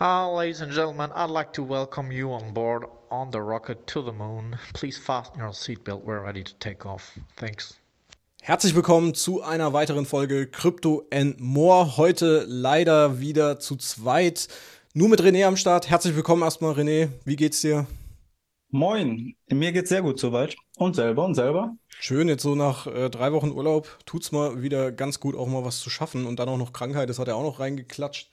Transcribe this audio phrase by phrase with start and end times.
[0.00, 4.02] Uh, ladies and gentlemen, I'd like to welcome you on board on the rocket to
[4.02, 4.58] the moon.
[4.72, 6.02] Please fasten your seatbelt.
[6.02, 7.12] We're ready to take off.
[7.36, 7.78] Thanks.
[8.42, 11.96] Herzlich willkommen zu einer weiteren Folge Crypto and More.
[11.96, 14.48] Heute leider wieder zu zweit.
[14.94, 15.88] Nur mit René am Start.
[15.88, 17.10] Herzlich willkommen erstmal, René.
[17.24, 17.86] Wie geht's dir?
[18.70, 20.56] Moin, mir geht's sehr gut soweit.
[20.76, 21.76] Und selber und selber?
[22.00, 25.64] Schön, jetzt so nach äh, drei Wochen Urlaub tut's mal wieder ganz gut, auch mal
[25.64, 26.26] was zu schaffen.
[26.26, 28.32] Und dann auch noch Krankheit, das hat er auch noch reingeklatscht.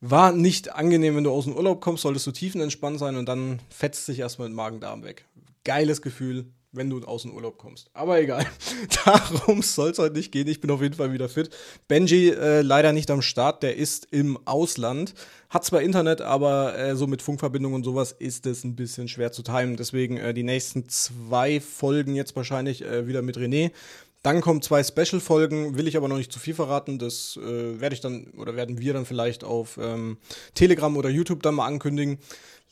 [0.00, 3.60] War nicht angenehm, wenn du aus dem Urlaub kommst, solltest du tiefenentspannt sein und dann
[3.68, 5.26] fetzt sich erstmal mit Magen-Darm weg.
[5.64, 7.90] Geiles Gefühl, wenn du aus dem Urlaub kommst.
[7.94, 8.46] Aber egal,
[9.04, 10.46] darum soll es heute nicht gehen.
[10.46, 11.50] Ich bin auf jeden Fall wieder fit.
[11.88, 15.14] Benji äh, leider nicht am Start, der ist im Ausland.
[15.48, 19.32] Hat zwar Internet, aber äh, so mit Funkverbindung und sowas ist es ein bisschen schwer
[19.32, 19.76] zu timen.
[19.76, 23.72] Deswegen äh, die nächsten zwei Folgen jetzt wahrscheinlich äh, wieder mit René.
[24.22, 26.98] Dann kommen zwei Special-Folgen, will ich aber noch nicht zu viel verraten.
[26.98, 30.18] Das äh, werde ich dann oder werden wir dann vielleicht auf ähm,
[30.54, 32.18] Telegram oder YouTube dann mal ankündigen.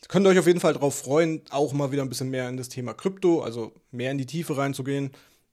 [0.09, 2.57] Könnt ihr euch auf jeden Fall darauf freuen, auch mal wieder ein bisschen mehr in
[2.57, 5.11] das Thema Krypto, also mehr in die Tiefe reinzugehen.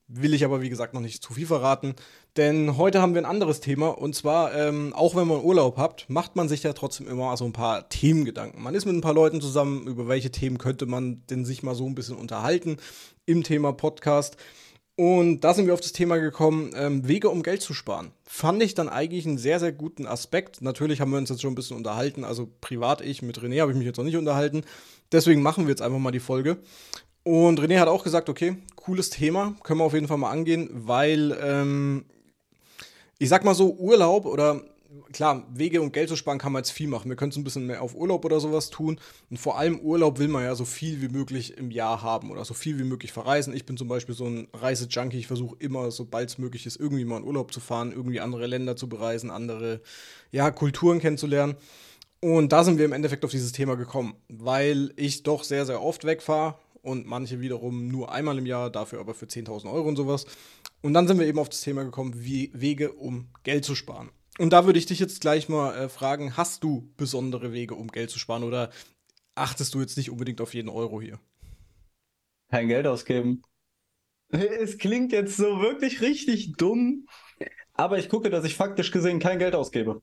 [0.08, 1.96] Will ich aber, wie gesagt, noch nicht zu viel verraten.
[2.36, 3.90] Denn heute haben wir ein anderes Thema.
[3.90, 7.46] Und zwar, ähm, auch wenn man Urlaub habt, macht man sich ja trotzdem immer so
[7.46, 8.62] ein paar Themengedanken.
[8.62, 11.74] Man ist mit ein paar Leuten zusammen, über welche Themen könnte man denn sich mal
[11.74, 12.78] so ein bisschen unterhalten
[13.26, 14.38] im Thema Podcast.
[14.96, 18.12] Und da sind wir auf das Thema gekommen, ähm, Wege, um Geld zu sparen.
[18.26, 20.62] Fand ich dann eigentlich einen sehr, sehr guten Aspekt.
[20.62, 22.24] Natürlich haben wir uns jetzt schon ein bisschen unterhalten.
[22.24, 24.64] Also privat ich, mit René habe ich mich jetzt noch nicht unterhalten.
[25.12, 26.58] Deswegen machen wir jetzt einfach mal die Folge.
[27.24, 30.70] Und René hat auch gesagt, okay, cooles Thema, können wir auf jeden Fall mal angehen,
[30.72, 32.06] weil ähm,
[33.18, 34.62] ich sag mal so, Urlaub oder
[35.12, 37.10] klar, Wege um Geld zu sparen kann man jetzt viel machen.
[37.10, 39.00] Wir können es ein bisschen mehr auf Urlaub oder sowas tun.
[39.30, 42.46] Und vor allem Urlaub will man ja so viel wie möglich im Jahr haben oder
[42.46, 43.56] so viel wie möglich verreisen.
[43.56, 45.18] Ich bin zum Beispiel so ein Reisejunkie.
[45.18, 48.48] Ich versuche immer, sobald es möglich ist, irgendwie mal in Urlaub zu fahren, irgendwie andere
[48.48, 49.82] Länder zu bereisen, andere
[50.32, 51.56] ja, Kulturen kennenzulernen.
[52.20, 55.82] Und da sind wir im Endeffekt auf dieses Thema gekommen, weil ich doch sehr, sehr
[55.82, 59.96] oft wegfahre und manche wiederum nur einmal im Jahr, dafür aber für 10.000 Euro und
[59.96, 60.26] sowas.
[60.82, 64.10] Und dann sind wir eben auf das Thema gekommen, wie Wege, um Geld zu sparen.
[64.40, 67.88] Und da würde ich dich jetzt gleich mal äh, fragen, hast du besondere Wege, um
[67.88, 68.72] Geld zu sparen oder
[69.36, 71.20] achtest du jetzt nicht unbedingt auf jeden Euro hier?
[72.50, 73.44] Kein Geld ausgeben.
[74.30, 77.08] Es klingt jetzt so wirklich richtig dumm,
[77.74, 80.02] aber ich gucke, dass ich faktisch gesehen kein Geld ausgebe.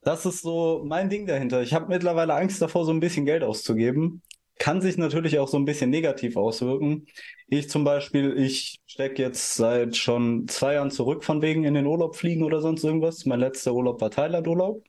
[0.00, 1.62] Das ist so mein Ding dahinter.
[1.62, 4.22] Ich habe mittlerweile Angst davor, so ein bisschen Geld auszugeben
[4.62, 7.08] kann sich natürlich auch so ein bisschen negativ auswirken.
[7.48, 11.84] Ich zum Beispiel, ich stecke jetzt seit schon zwei Jahren zurück von wegen in den
[11.84, 13.26] Urlaub fliegen oder sonst irgendwas.
[13.26, 14.84] Mein letzter Urlaub war Thailand-Urlaub.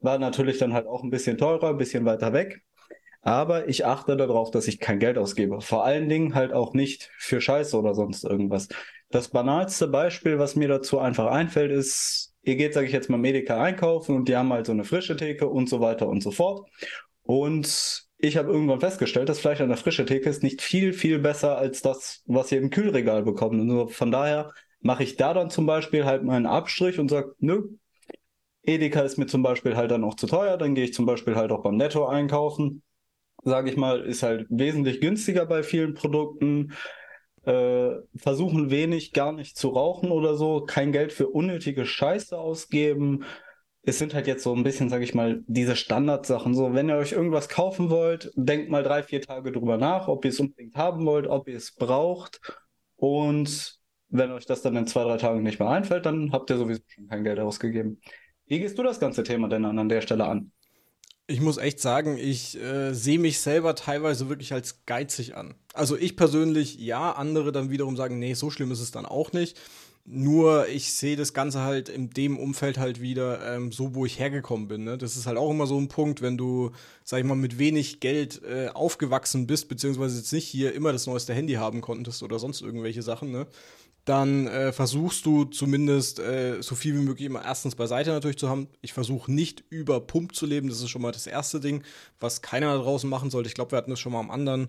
[0.00, 2.62] War natürlich dann halt auch ein bisschen teurer, ein bisschen weiter weg.
[3.20, 5.60] Aber ich achte darauf, dass ich kein Geld ausgebe.
[5.60, 8.68] Vor allen Dingen halt auch nicht für Scheiße oder sonst irgendwas.
[9.10, 13.18] Das banalste Beispiel, was mir dazu einfach einfällt, ist, ihr geht, sage ich jetzt mal,
[13.18, 16.30] Medica einkaufen und die haben halt so eine frische Theke und so weiter und so
[16.30, 16.70] fort.
[17.22, 21.18] Und ich habe irgendwann festgestellt, dass Fleisch an der frischen Theke ist nicht viel, viel
[21.18, 23.60] besser als das, was ihr im Kühlregal bekommt.
[23.60, 27.68] Und von daher mache ich da dann zum Beispiel halt meinen Abstrich und sage, nö,
[28.62, 31.36] Edeka ist mir zum Beispiel halt dann auch zu teuer, dann gehe ich zum Beispiel
[31.36, 32.82] halt auch beim Netto einkaufen.
[33.42, 36.72] Sage ich mal, ist halt wesentlich günstiger bei vielen Produkten.
[37.44, 43.24] Äh, versuchen wenig gar nicht zu rauchen oder so, kein Geld für unnötige Scheiße ausgeben,
[43.86, 46.54] es sind halt jetzt so ein bisschen, sage ich mal, diese Standardsachen.
[46.54, 50.24] So, wenn ihr euch irgendwas kaufen wollt, denkt mal drei, vier Tage drüber nach, ob
[50.24, 52.40] ihr es unbedingt haben wollt, ob ihr es braucht.
[52.96, 53.78] Und
[54.08, 56.82] wenn euch das dann in zwei, drei Tagen nicht mehr einfällt, dann habt ihr sowieso
[56.86, 58.00] schon kein Geld ausgegeben.
[58.46, 60.52] Wie gehst du das ganze Thema denn an, an der Stelle an?
[61.26, 65.54] Ich muss echt sagen, ich äh, sehe mich selber teilweise wirklich als geizig an.
[65.72, 69.32] Also ich persönlich ja, andere dann wiederum sagen, nee, so schlimm ist es dann auch
[69.32, 69.58] nicht.
[70.06, 74.18] Nur ich sehe das Ganze halt in dem Umfeld halt wieder ähm, so, wo ich
[74.18, 74.84] hergekommen bin.
[74.84, 74.98] Ne?
[74.98, 76.72] Das ist halt auch immer so ein Punkt, wenn du,
[77.04, 81.06] sag ich mal, mit wenig Geld äh, aufgewachsen bist, beziehungsweise jetzt nicht hier immer das
[81.06, 83.46] neueste Handy haben konntest oder sonst irgendwelche Sachen, ne?
[84.04, 88.48] Dann äh, versuchst du zumindest äh, so viel wie möglich immer erstens beiseite natürlich zu
[88.48, 88.68] haben.
[88.82, 91.82] Ich versuche nicht über Pump zu leben, das ist schon mal das erste Ding,
[92.20, 93.48] was keiner da draußen machen sollte.
[93.48, 94.68] Ich glaube, wir hatten das schon mal am anderen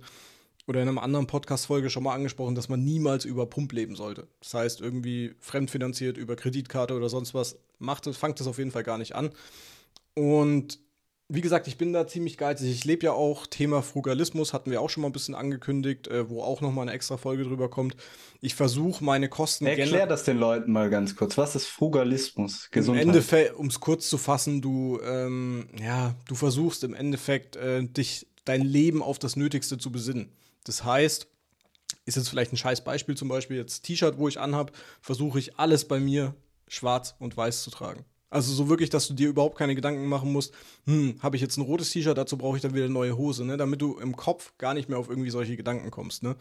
[0.68, 4.28] oder in einer anderen Podcast-Folge schon mal angesprochen, dass man niemals über Pump leben sollte.
[4.40, 8.72] Das heißt, irgendwie fremdfinanziert über Kreditkarte oder sonst was, macht es, fangt das auf jeden
[8.72, 9.30] Fall gar nicht an.
[10.16, 10.80] Und
[11.28, 12.70] wie gesagt, ich bin da ziemlich geizig.
[12.70, 16.30] Ich lebe ja auch Thema Frugalismus, hatten wir auch schon mal ein bisschen angekündigt, äh,
[16.30, 17.96] wo auch noch mal eine extra Folge drüber kommt.
[18.42, 19.66] Ich versuche meine Kosten.
[19.66, 21.36] Erklär das den Leuten mal ganz kurz.
[21.38, 22.70] Was ist Frugalismus?
[22.70, 23.04] Gesundheit.
[23.04, 27.84] Im Endeffekt, um es kurz zu fassen, du ähm, ja, du versuchst im Endeffekt äh,
[27.84, 30.32] dich dein Leben auf das Nötigste zu besinnen.
[30.64, 31.28] Das heißt,
[32.06, 34.72] ist jetzt vielleicht ein scheiß Beispiel, zum Beispiel jetzt T-Shirt, wo ich anhab,
[35.02, 36.36] versuche ich alles bei mir
[36.68, 38.06] schwarz und weiß zu tragen.
[38.36, 40.54] Also so wirklich, dass du dir überhaupt keine Gedanken machen musst,
[40.86, 43.46] hm, habe ich jetzt ein rotes T-Shirt, dazu brauche ich dann wieder eine neue Hose,
[43.46, 43.56] ne?
[43.56, 46.36] Damit du im Kopf gar nicht mehr auf irgendwie solche Gedanken kommst, ne?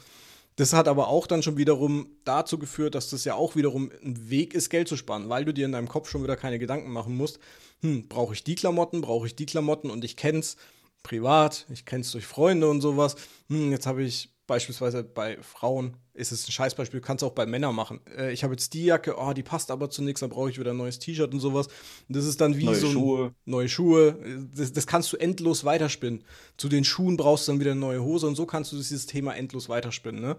[0.56, 4.28] Das hat aber auch dann schon wiederum dazu geführt, dass das ja auch wiederum ein
[4.28, 6.90] Weg ist, Geld zu sparen, weil du dir in deinem Kopf schon wieder keine Gedanken
[6.90, 7.38] machen musst.
[7.82, 10.56] Hm, brauche ich die Klamotten, brauche ich die Klamotten und ich kenn's
[11.04, 13.14] privat, ich kenn's durch Freunde und sowas.
[13.48, 17.46] Hm, jetzt habe ich beispielsweise bei Frauen ist es ein Scheißbeispiel, kannst du auch bei
[17.46, 18.00] Männern machen.
[18.16, 20.58] Äh, ich habe jetzt die Jacke, oh, die passt aber zu nichts, dann brauche ich
[20.58, 21.68] wieder ein neues T-Shirt und sowas.
[22.08, 23.34] Und das ist dann wie Neue so Schuhe.
[23.44, 24.18] neue Schuhe.
[24.54, 26.24] Das, das kannst du endlos weiterspinnen.
[26.56, 29.06] Zu den Schuhen brauchst du dann wieder eine neue Hose und so kannst du dieses
[29.06, 30.36] Thema endlos weiterspinnen, ne?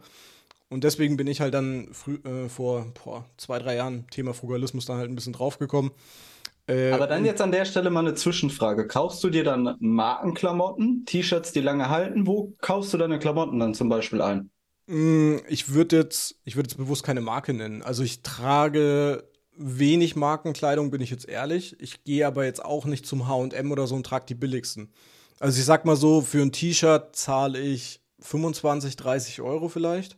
[0.68, 4.86] Und deswegen bin ich halt dann früh, äh, vor boah, zwei, drei Jahren Thema Frugalismus
[4.86, 5.92] dann halt ein bisschen draufgekommen.
[6.68, 8.88] Äh, Aber dann jetzt an der Stelle mal eine Zwischenfrage.
[8.88, 12.26] Kaufst du dir dann Markenklamotten, T-Shirts, die lange halten?
[12.28, 14.50] Wo kaufst du deine Klamotten dann zum Beispiel ein?
[14.88, 17.82] Mm, Ich würde jetzt, ich würde jetzt bewusst keine Marke nennen.
[17.82, 19.28] Also ich trage
[19.58, 21.80] wenig Markenkleidung, bin ich jetzt ehrlich.
[21.80, 24.92] Ich gehe aber jetzt auch nicht zum H&M oder so und trage die billigsten.
[25.40, 30.18] Also ich sag mal so, für ein T-Shirt zahle ich 25, 30 Euro vielleicht.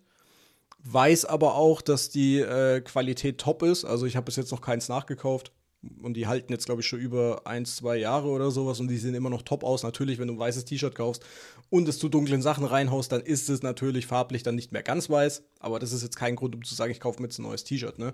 [0.84, 3.86] Weiß aber auch, dass die äh, Qualität top ist.
[3.86, 5.52] Also ich habe bis jetzt noch keins nachgekauft.
[6.02, 8.98] Und die halten jetzt, glaube ich, schon über ein, zwei Jahre oder sowas und die
[8.98, 9.84] sehen immer noch top aus.
[9.84, 11.24] Natürlich, wenn du ein weißes T-Shirt kaufst
[11.70, 15.10] und es zu dunklen Sachen reinhaust, dann ist es natürlich farblich dann nicht mehr ganz
[15.10, 15.44] weiß.
[15.60, 17.64] Aber das ist jetzt kein Grund, um zu sagen, ich kaufe mir jetzt ein neues
[17.64, 18.14] T-Shirt, ne?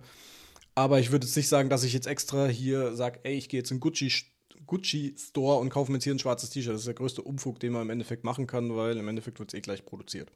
[0.76, 3.60] Aber ich würde jetzt nicht sagen, dass ich jetzt extra hier sage, ey, ich gehe
[3.60, 4.12] jetzt in Gucci,
[4.66, 6.74] Gucci Store und kaufe mir jetzt hier ein schwarzes T-Shirt.
[6.74, 9.54] Das ist der größte Umfug, den man im Endeffekt machen kann, weil im Endeffekt wird
[9.54, 10.32] es eh gleich produziert.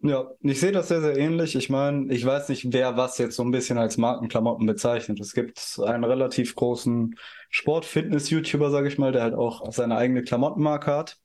[0.00, 1.56] Ja, ich sehe das sehr, sehr ähnlich.
[1.56, 5.18] Ich meine, ich weiß nicht, wer was jetzt so ein bisschen als Markenklamotten bezeichnet.
[5.20, 7.16] Es gibt einen relativ großen
[7.50, 11.18] Sport-Fitness-YouTuber, sage ich mal, der halt auch seine eigene Klamottenmarke hat.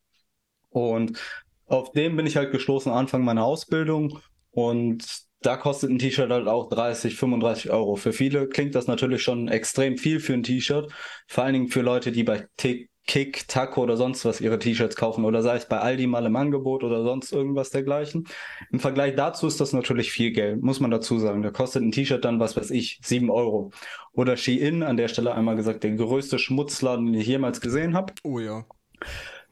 [0.69, 1.19] Und
[1.67, 4.19] auf den bin ich halt gestoßen Anfang meiner Ausbildung.
[4.51, 5.05] Und
[5.41, 7.95] da kostet ein T-Shirt halt auch 30, 35 Euro.
[7.97, 10.93] Für viele klingt das natürlich schon extrem viel für ein T-Shirt.
[11.27, 14.95] Vor allen Dingen für Leute, die bei Tick, Kick, Taco oder sonst was ihre T-Shirts
[14.95, 18.27] kaufen oder sei es bei Aldi mal im Angebot oder sonst irgendwas dergleichen.
[18.71, 21.41] Im Vergleich dazu ist das natürlich viel Geld, muss man dazu sagen.
[21.41, 23.71] Da kostet ein T-Shirt dann, was weiß ich, 7 Euro.
[24.13, 28.13] Oder Shein, an der Stelle einmal gesagt, der größte Schmutzladen, den ich jemals gesehen habe,
[28.23, 28.65] Oh ja.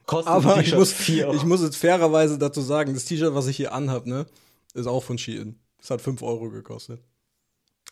[0.06, 1.36] kostet ein Aber ich T-Shirt muss, 4 Euro.
[1.36, 4.26] ich muss jetzt fairerweise dazu sagen, das T-Shirt, was ich hier anhab, ne,
[4.74, 5.58] ist auch von Shein.
[5.78, 7.00] Das hat 5 Euro gekostet.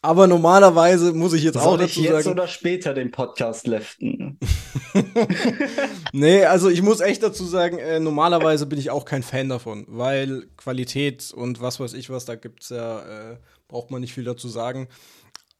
[0.00, 2.30] Aber normalerweise muss ich jetzt auch Soll ich dazu jetzt sagen.
[2.30, 4.38] oder später den Podcast leften?
[6.12, 9.84] Nee, also ich muss echt dazu sagen, äh, normalerweise bin ich auch kein Fan davon,
[9.88, 13.36] weil Qualität und was weiß ich was, da gibt's ja, äh,
[13.68, 14.88] braucht man nicht viel dazu sagen.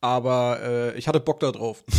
[0.01, 1.85] Aber äh, ich hatte Bock da drauf.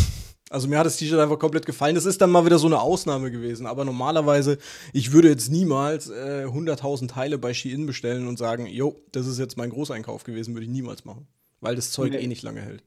[0.52, 1.94] Also mir hat das T-Shirt einfach komplett gefallen.
[1.94, 3.68] Das ist dann mal wieder so eine Ausnahme gewesen.
[3.68, 4.58] Aber normalerweise,
[4.92, 9.38] ich würde jetzt niemals äh, 100.000 Teile bei Shein bestellen und sagen, jo, das ist
[9.38, 11.28] jetzt mein Großeinkauf gewesen, würde ich niemals machen.
[11.60, 12.18] Weil das Zeug Nee.
[12.18, 12.84] eh nicht lange hält.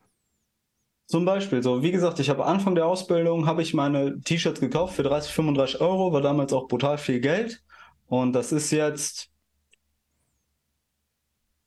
[1.06, 4.96] Zum Beispiel, so wie gesagt, ich habe Anfang der Ausbildung habe ich meine T-Shirts gekauft
[4.96, 7.62] für 30, 35 Euro, war damals auch brutal viel Geld.
[8.08, 9.30] Und das ist jetzt,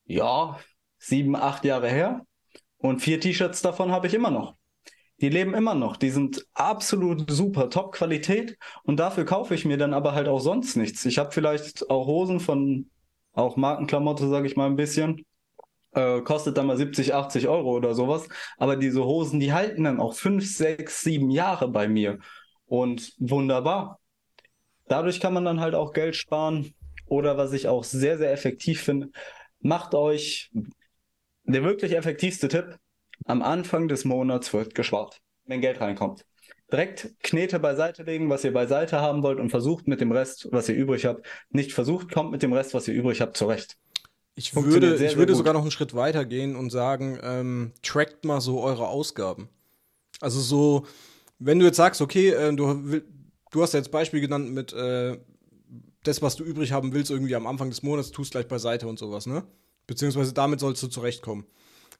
[0.04, 0.58] ja,
[0.98, 2.26] sieben, acht Jahre her.
[2.78, 4.56] Und vier T-Shirts davon habe ich immer noch.
[5.20, 5.96] Die leben immer noch.
[5.98, 8.58] Die sind absolut super, Top-Qualität.
[8.84, 11.04] Und dafür kaufe ich mir dann aber halt auch sonst nichts.
[11.06, 12.90] Ich habe vielleicht auch Hosen von,
[13.32, 15.24] auch Markenklamotte, sage ich mal ein bisschen.
[15.96, 18.28] Äh, kostet dann mal 70, 80 Euro oder sowas.
[18.58, 22.18] Aber diese Hosen, die halten dann auch fünf, sechs, sieben Jahre bei mir.
[22.66, 23.98] Und wunderbar.
[24.88, 26.74] Dadurch kann man dann halt auch Geld sparen.
[27.06, 29.08] Oder was ich auch sehr, sehr effektiv finde,
[29.60, 30.50] macht euch
[31.44, 32.76] der wirklich effektivste Tipp.
[33.24, 36.26] Am Anfang des Monats wird gespart, wenn Geld reinkommt.
[36.70, 40.68] Direkt Knete beiseite legen, was ihr beiseite haben wollt und versucht mit dem Rest, was
[40.68, 41.26] ihr übrig habt.
[41.48, 43.78] Nicht versucht, kommt mit dem Rest, was ihr übrig habt, zurecht.
[44.38, 48.26] Ich würde, sehr, ich würde sogar noch einen Schritt weiter gehen und sagen, ähm, trackt
[48.26, 49.48] mal so eure Ausgaben.
[50.20, 50.86] Also so,
[51.38, 53.00] wenn du jetzt sagst, okay, äh, du,
[53.50, 55.18] du hast ja jetzt Beispiel genannt mit äh,
[56.02, 58.98] das, was du übrig haben willst, irgendwie am Anfang des Monats, tust gleich beiseite und
[58.98, 59.42] sowas, ne?
[59.86, 61.46] Beziehungsweise damit sollst du zurechtkommen.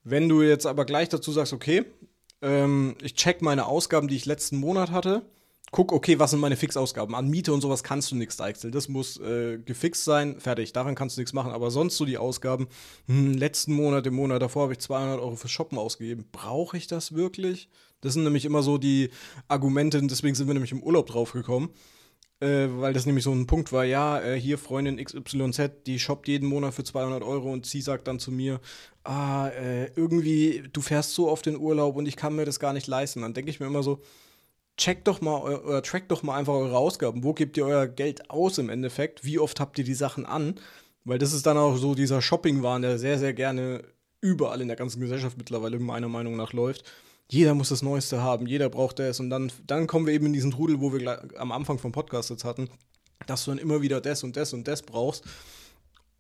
[0.05, 1.85] Wenn du jetzt aber gleich dazu sagst, okay,
[2.43, 5.23] ähm, ich check meine Ausgaben, die ich letzten Monat hatte,
[5.73, 7.15] guck, okay, was sind meine Fixausgaben?
[7.15, 8.73] An Miete und sowas kannst du nichts deichseln.
[8.73, 10.73] Das muss äh, gefixt sein, fertig.
[10.73, 11.53] Daran kannst du nichts machen.
[11.53, 12.69] Aber sonst so die Ausgaben,
[13.07, 16.27] hm, letzten Monat, im Monat davor habe ich 200 Euro für Shoppen ausgegeben.
[16.33, 17.69] Brauche ich das wirklich?
[18.01, 19.11] Das sind nämlich immer so die
[19.49, 21.71] Argumente, deswegen sind wir nämlich im Urlaub drauf gekommen.
[22.39, 26.29] Äh, weil das nämlich so ein Punkt war, ja, äh, hier Freundin XYZ, die shoppt
[26.29, 28.61] jeden Monat für 200 Euro und sie sagt dann zu mir,
[29.05, 32.75] ah, äh, irgendwie, du fährst so oft in Urlaub und ich kann mir das gar
[32.75, 33.23] nicht leisten.
[33.23, 34.03] Dann denke ich mir immer so,
[34.77, 37.25] checkt doch mal oder trackt doch mal einfach eure Ausgaben.
[37.25, 39.25] Wo gebt ihr euer Geld aus im Endeffekt?
[39.25, 40.57] Wie oft habt ihr die Sachen an?
[41.05, 43.85] Weil das ist dann auch so dieser Shopping-Wahn, der sehr, sehr gerne
[44.21, 46.85] überall in der ganzen Gesellschaft mittlerweile meiner Meinung nach läuft.
[47.29, 49.21] jeder muss das Neueste haben, jeder braucht das.
[49.21, 52.31] Und dann, dann kommen wir eben in diesen Trudel, wo wir am Anfang vom Podcast
[52.31, 52.69] jetzt hatten,
[53.27, 55.25] dass du dann immer wieder das und das und das brauchst.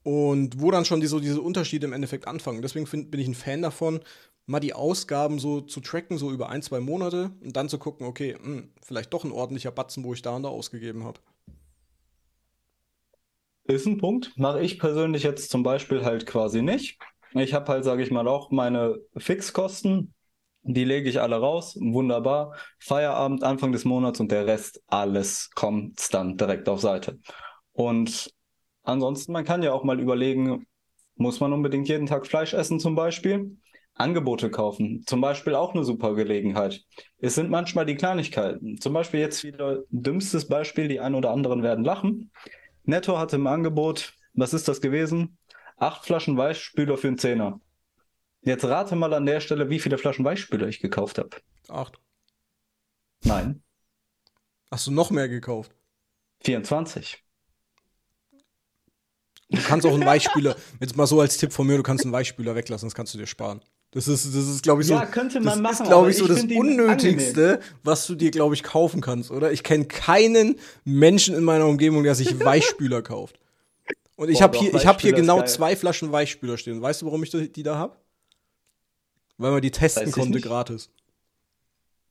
[0.07, 2.63] Und wo dann schon die, diese Unterschiede im Endeffekt anfangen.
[2.63, 3.99] Deswegen find, bin ich ein Fan davon,
[4.47, 8.07] mal die Ausgaben so zu tracken, so über ein, zwei Monate und dann zu gucken,
[8.07, 11.19] okay, mh, hm, vielleicht doch ein ordentlicher Batzen, wo ich da und da ausgegeben habe.
[13.65, 14.31] Ist ein Punkt.
[14.37, 17.01] Mache ich persönlich jetzt zum Beispiel halt quasi nicht.
[17.33, 20.15] Ich habe halt, sage ich mal, auch meine Fixkosten.
[20.63, 21.77] Die lege ich alle raus.
[21.81, 22.55] Wunderbar.
[22.79, 27.19] Feierabend, Anfang des Monats und der Rest, alles kommt dann direkt auf Seite.
[27.73, 28.36] Und
[28.87, 30.67] ansonsten, man kann ja auch mal überlegen,
[31.17, 33.57] muss man unbedingt jeden Tag Fleisch essen zum Beispiel?
[33.95, 36.85] Angebote kaufen, zum Beispiel auch eine super Gelegenheit.
[37.19, 38.79] Es sind manchmal die Kleinigkeiten.
[38.79, 42.31] Zum Beispiel jetzt wieder dümmstes Beispiel, die einen oder anderen werden lachen.
[42.85, 45.39] Netto hatte im Angebot, was ist das gewesen?
[45.79, 47.61] Acht Flaschen Weichspüler für einen Zehner.
[48.43, 51.31] Jetzt rate mal an der Stelle, wie viele Flaschen Weichspüler ich gekauft habe.
[51.69, 51.99] Acht.
[53.25, 53.63] Nein.
[54.71, 55.75] Hast du noch mehr gekauft?
[56.45, 57.26] 24.
[59.49, 62.13] Du kannst auch einen Weichspüler, jetzt mal so als Tipp von mir, du kannst einen
[62.13, 63.61] Weichspüler weglassen, das kannst du dir sparen.
[63.93, 64.95] Das ist, das ist glaube ich, so.
[64.95, 65.83] Ja, könnte man das machen.
[65.85, 67.79] ist, glaube ich, so das Unnötigste, angenehm.
[67.85, 69.53] was du dir, glaube ich, kaufen kannst, oder?
[69.53, 73.39] Ich kenne keinen Menschen in meiner Umgebung, der sich Weichspüler kauft.
[74.17, 76.83] Und ich habe hier, ich hab hier genau zwei Flaschen Weichspüler stehen.
[76.83, 77.97] Weißt du, warum ich die da habe?
[79.39, 80.91] Weil man die testen konnte gratis.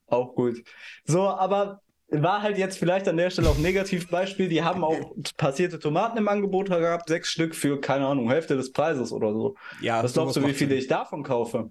[0.08, 0.63] Auch gut.
[1.06, 4.48] So, aber war halt jetzt vielleicht an der Stelle auch ein Negativbeispiel.
[4.48, 8.72] Die haben auch passierte Tomaten im Angebot gehabt, sechs Stück für, keine Ahnung, Hälfte des
[8.72, 9.56] Preises oder so.
[9.82, 11.70] Ja, Was glaubst du, wie viele ich davon kaufe?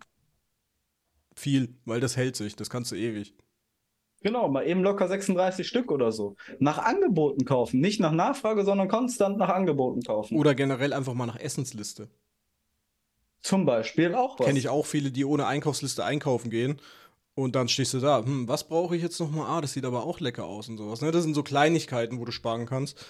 [1.37, 3.35] Viel, weil das hält sich, das kannst du ewig.
[4.23, 6.37] Genau, mal eben locker 36 Stück oder so.
[6.59, 10.39] Nach Angeboten kaufen, nicht nach Nachfrage, sondern konstant nach Angeboten kaufen.
[10.39, 12.09] Oder generell einfach mal nach Essensliste.
[13.43, 14.47] Zum Beispiel auch was.
[14.47, 16.81] Kenne ich auch viele, die ohne Einkaufsliste einkaufen gehen
[17.35, 19.49] und dann stehst du da, hm, was brauche ich jetzt nochmal?
[19.49, 21.01] Ah, das sieht aber auch lecker aus und sowas.
[21.01, 21.11] Ne?
[21.11, 23.05] Das sind so Kleinigkeiten, wo du sparen kannst.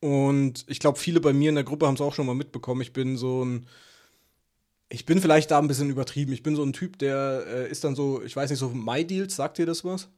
[0.00, 2.82] Und ich glaube, viele bei mir in der Gruppe haben es auch schon mal mitbekommen.
[2.82, 3.66] Ich bin so ein.
[4.90, 6.32] Ich bin vielleicht da ein bisschen übertrieben.
[6.32, 9.34] Ich bin so ein Typ, der äh, ist dann so, ich weiß nicht, so MyDeals,
[9.34, 10.08] sagt dir das was?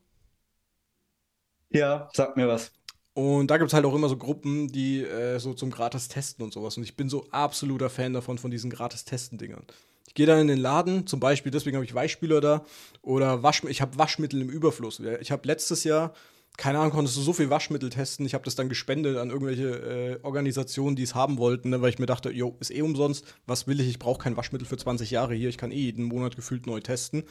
[1.70, 2.72] Ja, sagt mir was.
[3.14, 6.44] Und da gibt es halt auch immer so Gruppen, die äh, so zum gratis Testen
[6.44, 6.76] und sowas.
[6.76, 9.64] Und ich bin so absoluter Fan davon, von diesen gratis Testen-Dingern.
[9.68, 12.64] Ich gehe dann in den Laden, zum Beispiel, deswegen habe ich Weichspüler da
[13.02, 15.00] oder Wasch, ich habe Waschmittel im Überfluss.
[15.20, 16.12] Ich habe letztes Jahr,
[16.56, 18.24] keine Ahnung, konntest du so viel Waschmittel testen.
[18.24, 21.90] Ich habe das dann gespendet an irgendwelche äh, Organisationen, die es haben wollten, ne, weil
[21.90, 23.88] ich mir dachte, jo, ist eh umsonst, was will ich?
[23.88, 26.80] Ich brauche kein Waschmittel für 20 Jahre hier, ich kann eh jeden Monat gefühlt neu
[26.80, 27.24] testen.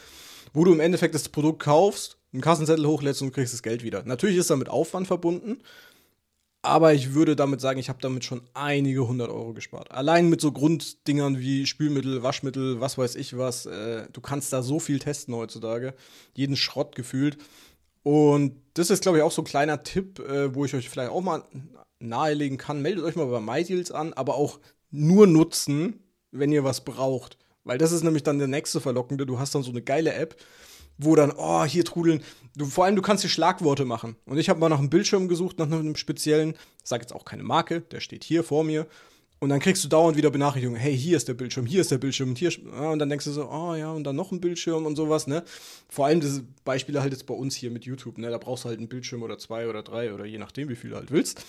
[0.53, 4.03] Wo du im Endeffekt das Produkt kaufst, einen Kassenzettel hochlädst und kriegst das Geld wieder.
[4.05, 5.57] Natürlich ist damit Aufwand verbunden,
[6.65, 9.91] aber ich würde damit sagen, ich habe damit schon einige hundert Euro gespart.
[9.91, 13.65] Allein mit so Grunddingern wie Spülmittel, Waschmittel, was weiß ich was.
[13.65, 15.93] Äh, du kannst da so viel testen heutzutage.
[16.33, 17.37] Jeden Schrott gefühlt.
[18.03, 21.11] Und das ist, glaube ich, auch so ein kleiner Tipp, äh, wo ich euch vielleicht
[21.11, 21.43] auch mal
[21.99, 22.81] nahelegen kann.
[22.81, 24.59] Meldet euch mal bei MyDeals an, aber auch
[24.91, 27.37] nur nutzen, wenn ihr was braucht.
[27.63, 29.25] Weil das ist nämlich dann der nächste Verlockende.
[29.25, 30.35] Du hast dann so eine geile App,
[30.97, 32.21] wo dann, oh, hier trudeln.
[32.55, 34.15] Du, vor allem, du kannst hier Schlagworte machen.
[34.25, 37.43] Und ich habe mal nach einem Bildschirm gesucht, nach einem speziellen, sage jetzt auch keine
[37.43, 38.87] Marke, der steht hier vor mir.
[39.39, 41.97] Und dann kriegst du dauernd wieder Benachrichtigungen, hey, hier ist der Bildschirm, hier ist der
[41.97, 42.51] Bildschirm und hier,
[42.89, 45.43] und dann denkst du so, oh ja, und dann noch ein Bildschirm und sowas, ne?
[45.89, 48.29] Vor allem das Beispiele halt jetzt bei uns hier mit YouTube, ne?
[48.29, 50.91] Da brauchst du halt einen Bildschirm oder zwei oder drei oder je nachdem, wie viel
[50.91, 51.45] du halt willst.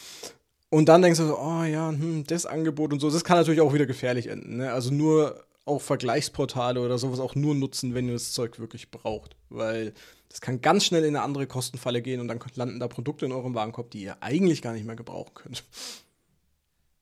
[0.69, 3.09] Und dann denkst du so, oh ja, hm, das Angebot und so.
[3.09, 4.73] Das kann natürlich auch wieder gefährlich enden, ne?
[4.73, 9.37] Also nur auch Vergleichsportale oder sowas auch nur nutzen, wenn ihr das Zeug wirklich braucht.
[9.51, 9.93] Weil
[10.29, 13.33] das kann ganz schnell in eine andere Kostenfalle gehen und dann landen da Produkte in
[13.33, 15.65] eurem Warenkorb, die ihr eigentlich gar nicht mehr gebrauchen könnt.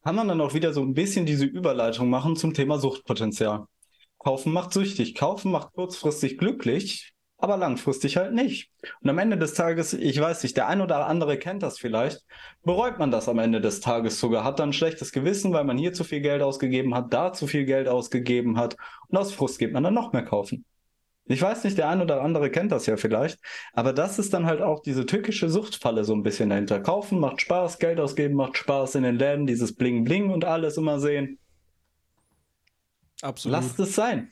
[0.03, 3.67] Kann man dann auch wieder so ein bisschen diese Überleitung machen zum Thema Suchtpotenzial.
[4.19, 7.14] Kaufen macht süchtig, kaufen macht kurzfristig glücklich,
[7.45, 8.71] aber langfristig halt nicht.
[9.03, 12.25] Und am Ende des Tages, ich weiß nicht, der ein oder andere kennt das vielleicht,
[12.63, 15.77] bereut man das am Ende des Tages sogar, hat dann ein schlechtes Gewissen, weil man
[15.77, 18.77] hier zu viel Geld ausgegeben hat, da zu viel Geld ausgegeben hat
[19.09, 20.65] und aus Frust geht man dann noch mehr kaufen.
[21.27, 23.39] Ich weiß nicht, der ein oder andere kennt das ja vielleicht,
[23.75, 26.81] aber das ist dann halt auch diese tückische Suchtfalle so ein bisschen dahinter.
[26.81, 30.79] Kaufen macht Spaß, Geld ausgeben macht Spaß in den Läden, dieses Bling Bling und alles
[30.79, 31.39] immer sehen.
[33.21, 33.53] Absolut.
[33.53, 34.31] Lasst es sein.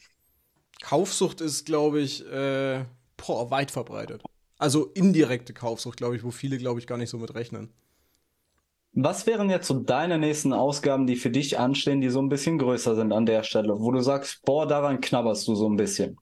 [0.82, 2.84] Kaufsucht ist, glaube ich, äh,
[3.26, 4.22] boah, weit verbreitet.
[4.58, 7.72] Also indirekte Kaufsucht, glaube ich, wo viele, glaube ich, gar nicht so mit rechnen.
[8.94, 12.58] Was wären jetzt so deine nächsten Ausgaben, die für dich anstehen, die so ein bisschen
[12.58, 16.18] größer sind an der Stelle, wo du sagst, boah, daran knabberst du so ein bisschen,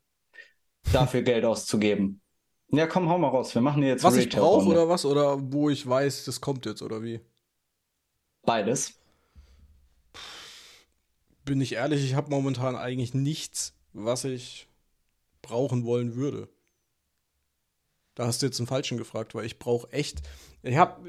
[0.93, 2.21] dafür Geld auszugeben?
[2.73, 3.53] Ja, komm, hau mal raus.
[3.55, 5.05] Wir machen jetzt Was ich brauche oder was?
[5.05, 7.21] Oder wo ich weiß, das kommt jetzt oder wie?
[8.43, 8.95] Beides.
[11.45, 14.69] Bin ich ehrlich, ich habe momentan eigentlich nichts, was ich
[15.43, 16.49] brauchen wollen würde.
[18.15, 20.23] Da hast du jetzt einen Falschen gefragt, weil ich brauche echt.
[20.63, 21.05] Ich hab.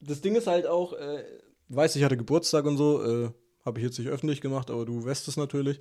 [0.00, 1.24] Das Ding ist halt auch, äh,
[1.68, 3.30] weiß ich hatte Geburtstag und so, äh,
[3.64, 5.80] habe ich jetzt nicht öffentlich gemacht, aber du weißt es natürlich.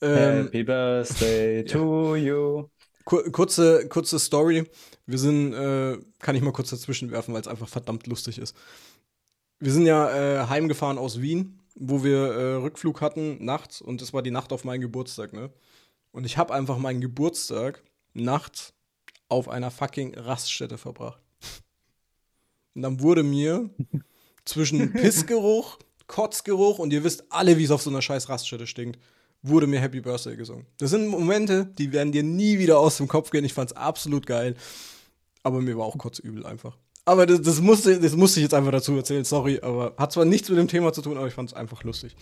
[0.00, 2.68] Ähm, Happy Birthday to you.
[3.04, 4.68] Kurze, kurze Story.
[5.06, 8.56] Wir sind, äh, kann ich mal kurz dazwischen werfen, weil es einfach verdammt lustig ist.
[9.60, 10.10] Wir sind ja
[10.42, 14.52] äh, heimgefahren aus Wien, wo wir äh, Rückflug hatten nachts und es war die Nacht
[14.52, 15.50] auf meinen Geburtstag, ne?
[16.10, 17.82] Und ich habe einfach meinen Geburtstag
[18.12, 18.74] nachts
[19.28, 21.20] auf einer fucking Raststätte verbracht.
[22.74, 23.70] Und dann wurde mir
[24.44, 29.00] zwischen Pissgeruch, Kotzgeruch und ihr wisst alle, wie es auf so einer scheiß Raststätte stinkt,
[29.42, 30.66] wurde mir Happy Birthday gesungen.
[30.78, 33.44] Das sind Momente, die werden dir nie wieder aus dem Kopf gehen.
[33.44, 34.54] Ich fand's absolut geil.
[35.42, 36.76] Aber mir war auch kotzübel einfach.
[37.04, 40.24] Aber das, das, musste, das musste ich jetzt einfach dazu erzählen, sorry, aber hat zwar
[40.24, 42.16] nichts mit dem Thema zu tun, aber ich fand's einfach lustig.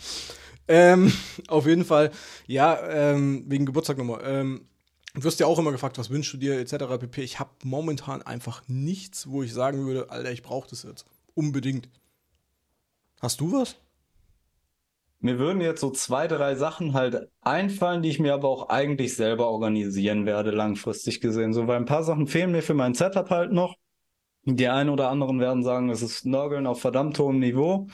[0.67, 1.11] Ähm,
[1.47, 2.11] auf jeden Fall,
[2.45, 4.21] ja, ähm, wegen Geburtstag nochmal.
[4.23, 4.67] Ähm,
[5.15, 6.97] Du wirst ja auch immer gefragt, was wünschst du dir, etc.
[6.99, 7.23] pp.
[7.23, 11.05] Ich habe momentan einfach nichts, wo ich sagen würde, Alter, ich brauche das jetzt.
[11.33, 11.87] Unbedingt.
[13.21, 13.77] Hast du was?
[15.21, 19.15] Mir würden jetzt so zwei, drei Sachen halt einfallen, die ich mir aber auch eigentlich
[19.15, 21.53] selber organisieren werde, langfristig gesehen.
[21.53, 23.75] So, weil ein paar Sachen fehlen mir für mein Setup halt noch.
[24.43, 27.87] Die einen oder anderen werden sagen, es ist Nörgeln auf verdammt hohem Niveau.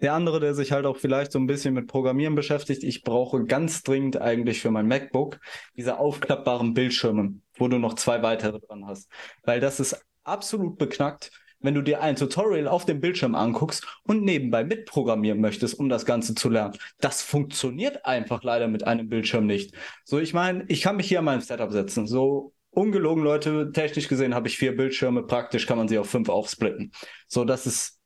[0.00, 3.44] Der andere, der sich halt auch vielleicht so ein bisschen mit Programmieren beschäftigt, ich brauche
[3.44, 5.40] ganz dringend eigentlich für mein MacBook
[5.76, 9.10] diese aufklappbaren Bildschirme, wo du noch zwei weitere dran hast.
[9.42, 14.22] Weil das ist absolut beknackt, wenn du dir ein Tutorial auf dem Bildschirm anguckst und
[14.22, 16.76] nebenbei mitprogrammieren möchtest, um das Ganze zu lernen.
[17.00, 19.74] Das funktioniert einfach leider mit einem Bildschirm nicht.
[20.04, 22.06] So, ich meine, ich kann mich hier an meinem Setup setzen.
[22.06, 26.28] So, ungelogen, Leute, technisch gesehen habe ich vier Bildschirme, praktisch kann man sie auf fünf
[26.28, 26.92] aufsplitten.
[27.26, 27.98] So, das ist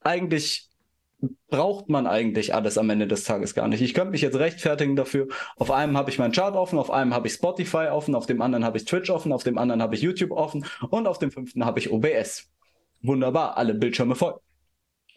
[0.00, 0.68] eigentlich
[1.48, 3.82] braucht man eigentlich alles am Ende des Tages gar nicht.
[3.82, 5.28] Ich könnte mich jetzt rechtfertigen dafür.
[5.56, 8.42] Auf einem habe ich meinen Chart offen, auf einem habe ich Spotify offen, auf dem
[8.42, 11.30] anderen habe ich Twitch offen, auf dem anderen habe ich YouTube offen und auf dem
[11.30, 12.50] fünften habe ich OBS.
[13.02, 14.43] Wunderbar, alle Bildschirme voll.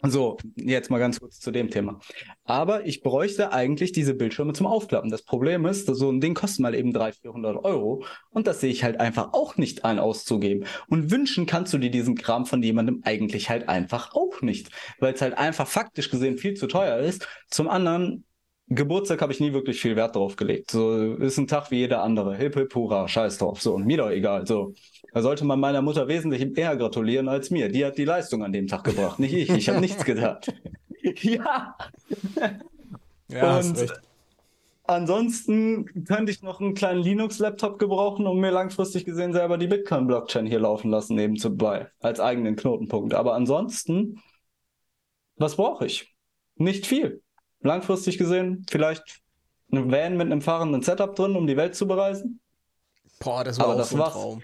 [0.02, 1.98] So, jetzt mal ganz kurz zu dem Thema.
[2.44, 5.10] Aber ich bräuchte eigentlich diese Bildschirme zum Aufklappen.
[5.10, 8.70] Das Problem ist, so ein Ding kostet mal eben 300, 400 Euro und das sehe
[8.70, 10.66] ich halt einfach auch nicht ein auszugeben.
[10.88, 15.14] Und wünschen kannst du dir diesen Kram von jemandem eigentlich halt einfach auch nicht, weil
[15.14, 17.26] es halt einfach faktisch gesehen viel zu teuer ist.
[17.50, 18.24] Zum anderen,
[18.70, 20.70] Geburtstag habe ich nie wirklich viel Wert drauf gelegt.
[20.70, 22.36] So ist ein Tag wie jeder andere.
[22.36, 23.62] Hip hip hurra, scheiß drauf.
[23.62, 24.46] So, und mir doch egal.
[24.46, 24.74] So.
[25.12, 27.70] Da sollte man meiner Mutter wesentlich eher gratulieren als mir.
[27.70, 29.48] Die hat die Leistung an dem Tag gebracht, nicht ich.
[29.48, 30.52] Ich habe nichts gedacht.
[31.22, 31.76] ja.
[33.30, 33.92] Ja, und
[34.84, 40.46] ansonsten könnte ich noch einen kleinen Linux-Laptop gebrauchen, um mir langfristig gesehen selber die Bitcoin-Blockchain
[40.46, 43.14] hier laufen lassen nebenbei als eigenen Knotenpunkt.
[43.14, 44.20] Aber ansonsten,
[45.36, 46.14] was brauche ich?
[46.56, 47.22] Nicht viel.
[47.60, 49.22] Langfristig gesehen vielleicht
[49.72, 52.40] ein Van mit einem fahrenden Setup drin, um die Welt zu bereisen.
[53.20, 54.42] Boah, das war Aber auch das so ein Traum.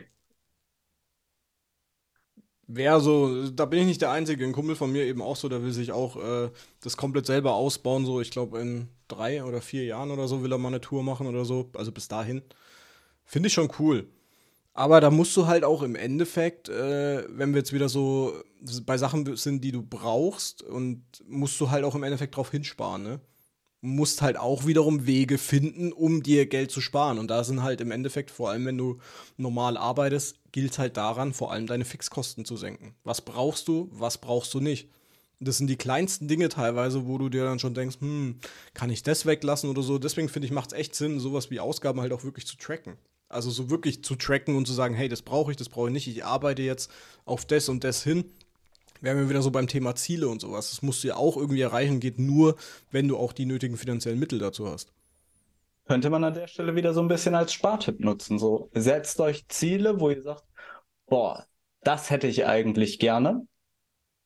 [2.66, 4.44] Wäre so, da bin ich nicht der Einzige.
[4.44, 6.50] Ein Kumpel von mir eben auch so, der will sich auch äh,
[6.80, 8.06] das komplett selber ausbauen.
[8.06, 11.02] So, ich glaube, in drei oder vier Jahren oder so will er mal eine Tour
[11.02, 11.70] machen oder so.
[11.74, 12.42] Also bis dahin.
[13.24, 14.08] Finde ich schon cool.
[14.74, 18.34] Aber da musst du halt auch im Endeffekt, äh, wenn wir jetzt wieder so
[18.84, 23.02] bei Sachen sind, die du brauchst, und musst du halt auch im Endeffekt drauf hinsparen,
[23.02, 23.20] ne?
[23.84, 27.18] musst halt auch wiederum Wege finden, um dir Geld zu sparen.
[27.18, 28.98] Und da sind halt im Endeffekt, vor allem wenn du
[29.36, 32.94] normal arbeitest, gilt halt daran, vor allem deine Fixkosten zu senken.
[33.04, 34.88] Was brauchst du, was brauchst du nicht?
[35.38, 38.40] Das sind die kleinsten Dinge teilweise, wo du dir dann schon denkst, hm,
[38.72, 39.98] kann ich das weglassen oder so.
[39.98, 42.96] Deswegen finde ich, macht es echt Sinn, sowas wie Ausgaben halt auch wirklich zu tracken.
[43.28, 45.92] Also so wirklich zu tracken und zu sagen, hey, das brauche ich, das brauche ich
[45.92, 46.08] nicht.
[46.08, 46.90] Ich arbeite jetzt
[47.24, 48.24] auf das und das hin
[49.04, 50.70] wären wir wieder so beim Thema Ziele und sowas.
[50.70, 52.56] Das musst du ja auch irgendwie erreichen, geht nur,
[52.90, 54.92] wenn du auch die nötigen finanziellen Mittel dazu hast.
[55.86, 58.38] Könnte man an der Stelle wieder so ein bisschen als Spartipp nutzen.
[58.38, 60.44] So, setzt euch Ziele, wo ihr sagt,
[61.06, 61.46] boah,
[61.82, 63.46] das hätte ich eigentlich gerne.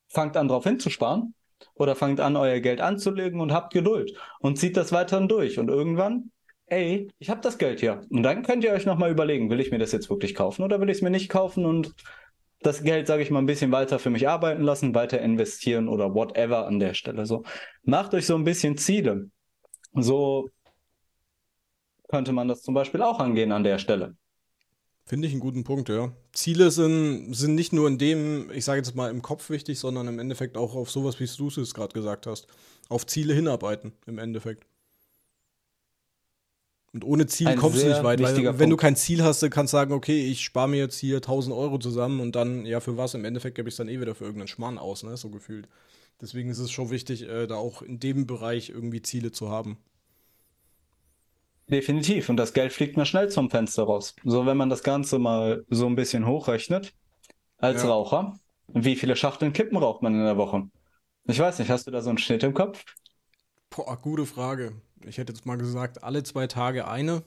[0.06, 1.34] Fangt an, drauf hinzusparen.
[1.74, 4.16] Oder fangt an, euer Geld anzulegen und habt Geduld.
[4.38, 5.58] Und zieht das weiterhin durch.
[5.58, 6.30] Und irgendwann,
[6.70, 8.00] ey, ich habe das Geld hier.
[8.10, 10.80] Und dann könnt ihr euch nochmal überlegen, will ich mir das jetzt wirklich kaufen oder
[10.80, 11.94] will ich es mir nicht kaufen und
[12.60, 16.14] das Geld, sage ich mal, ein bisschen weiter für mich arbeiten lassen, weiter investieren oder
[16.14, 17.24] whatever an der Stelle.
[17.26, 17.44] So,
[17.82, 19.30] macht euch so ein bisschen Ziele.
[19.92, 20.48] So
[22.08, 24.16] könnte man das zum Beispiel auch angehen an der Stelle.
[25.04, 26.12] Finde ich einen guten Punkt, ja.
[26.32, 30.06] Ziele sind, sind nicht nur in dem, ich sage jetzt mal im Kopf wichtig, sondern
[30.06, 32.46] im Endeffekt auch auf sowas, wie du es gerade gesagt hast.
[32.90, 34.66] Auf Ziele hinarbeiten, im Endeffekt.
[36.92, 38.72] Und ohne Ziel Ein kommst du nicht weit, weil wenn Punkt.
[38.72, 41.54] du kein Ziel hast, dann kannst du sagen, okay, ich spare mir jetzt hier 1000
[41.54, 43.14] Euro zusammen und dann, ja, für was?
[43.14, 45.68] Im Endeffekt gebe ich es dann eh wieder für irgendeinen Schmarrn aus, ne, so gefühlt.
[46.20, 49.78] Deswegen ist es schon wichtig, äh, da auch in dem Bereich irgendwie Ziele zu haben.
[51.70, 52.28] Definitiv.
[52.30, 54.14] Und das Geld fliegt mir schnell zum Fenster raus.
[54.24, 56.94] So, wenn man das Ganze mal so ein bisschen hochrechnet,
[57.58, 57.90] als Ja.
[57.90, 60.68] Raucher, wie viele Schachteln Kippen raucht man in der Woche?
[61.26, 62.84] Ich weiß nicht, hast du da so einen Schnitt im Kopf?
[63.70, 64.82] Boah, gute Frage.
[65.08, 67.22] Ich hätte jetzt mal gesagt, alle zwei Tage eine.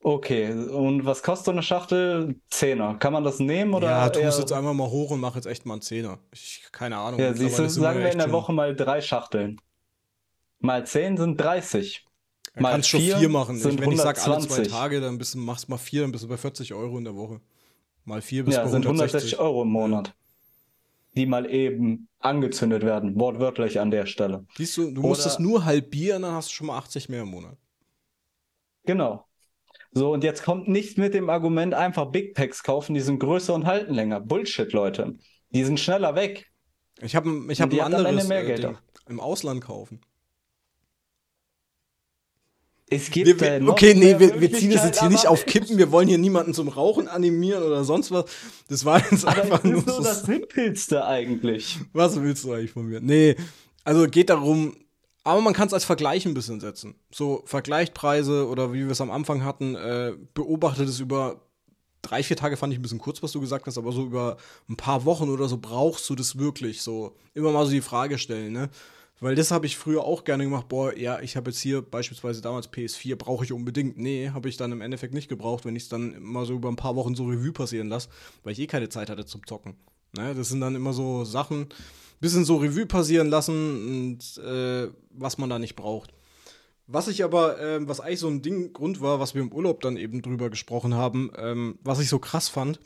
[0.00, 2.36] Okay, und was kostet so eine Schachtel?
[2.50, 2.96] Zehner.
[2.98, 5.46] Kann man das nehmen oder ja, tu es jetzt einfach mal hoch und mach jetzt
[5.46, 6.18] echt mal einen Zehner.
[6.30, 7.18] Ich, keine Ahnung.
[7.18, 9.60] Ja, siehst du, sagen wir in der Woche mal drei Schachteln.
[10.58, 12.04] Mal zehn sind 30.
[12.54, 13.56] Ja, mal kannst schon vier vier machen.
[13.56, 14.72] Ich, sind wenn ich sag alle zwei 120.
[14.72, 17.16] Tage, dann bist du, machst mal vier, dann bist du bei 40 Euro in der
[17.16, 17.40] Woche.
[18.04, 19.38] Mal vier bis Ja, bei sind 160.
[19.38, 20.14] 160 Euro im Monat.
[21.16, 24.46] Die mal eben angezündet werden, wortwörtlich an der Stelle.
[24.56, 27.22] Siehst du, du musst Oder- es nur halbieren, dann hast du schon mal 80 mehr
[27.22, 27.56] im Monat.
[28.84, 29.24] Genau.
[29.92, 33.54] So, und jetzt kommt nicht mit dem Argument, einfach Big Packs kaufen, die sind größer
[33.54, 34.20] und halten länger.
[34.20, 35.14] Bullshit, Leute.
[35.50, 36.50] Die sind schneller weg.
[37.00, 38.74] Ich habe ich hab Die ein hat am Ende anderes mehr äh, Geld Ding.
[38.74, 38.80] auch.
[39.08, 40.00] Im Ausland kaufen.
[42.90, 45.78] Es gibt Wir, wir, okay, nee, wir, wir ziehen das jetzt hier nicht auf Kippen.
[45.78, 48.26] Wir wollen hier niemanden zum Rauchen animieren oder sonst was.
[48.68, 50.02] Das war jetzt Aber einfach nur so.
[50.02, 51.78] das Simpelste eigentlich.
[51.92, 53.00] Was willst du eigentlich von mir?
[53.00, 53.36] Nee,
[53.84, 54.76] also geht darum,
[55.24, 56.94] aber man kann es als Vergleich ein bisschen setzen.
[57.10, 61.40] So vergleicht Preise oder wie wir es am Anfang hatten, äh, beobachtet es über
[62.02, 64.36] drei, vier Tage fand ich ein bisschen kurz, was du gesagt hast, aber so über
[64.68, 67.16] ein paar Wochen oder so brauchst du das wirklich so.
[67.32, 68.68] Immer mal so die Frage stellen, ne?
[69.24, 70.68] Weil das habe ich früher auch gerne gemacht.
[70.68, 73.96] Boah, ja, ich habe jetzt hier beispielsweise damals PS4, brauche ich unbedingt.
[73.96, 76.68] Nee, habe ich dann im Endeffekt nicht gebraucht, wenn ich es dann mal so über
[76.68, 78.10] ein paar Wochen so Revue passieren lasse,
[78.42, 79.76] weil ich eh keine Zeit hatte zum Zocken.
[80.14, 80.34] Ne?
[80.34, 81.70] Das sind dann immer so Sachen,
[82.20, 86.12] bisschen so Revue passieren lassen und äh, was man da nicht braucht.
[86.86, 89.80] Was ich aber, ähm, was eigentlich so ein Ding, Grund war, was wir im Urlaub
[89.80, 92.78] dann eben drüber gesprochen haben, ähm, was ich so krass fand.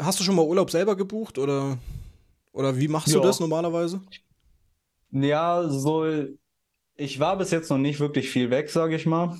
[0.00, 1.78] Hast du schon mal Urlaub selber gebucht oder,
[2.50, 3.22] oder wie machst du Ja.
[3.22, 4.00] das normalerweise?
[5.10, 6.04] Ja, so,
[6.96, 9.36] ich war bis jetzt noch nicht wirklich viel weg, sage ich mal.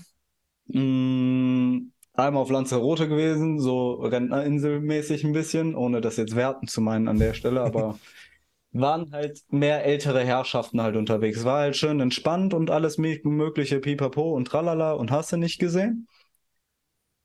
[0.68, 7.08] Mm, einmal auf Lanzarote gewesen, so Rentnerinsel-mäßig ein bisschen, ohne das jetzt werten zu meinen
[7.08, 7.98] an der Stelle, aber
[8.72, 11.44] waren halt mehr ältere Herrschaften halt unterwegs.
[11.44, 15.58] War halt schön entspannt und alles mö- mögliche Pipapo und Tralala und hast du nicht
[15.60, 16.08] gesehen.